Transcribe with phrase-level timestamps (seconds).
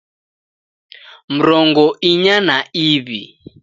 [1.35, 3.21] Mrongo inya na iw'i